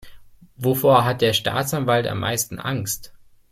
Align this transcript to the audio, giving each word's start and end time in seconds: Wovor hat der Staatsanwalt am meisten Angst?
Wovor 0.55 1.05
hat 1.05 1.21
der 1.21 1.31
Staatsanwalt 1.33 2.07
am 2.07 2.21
meisten 2.21 2.57
Angst? 2.57 3.13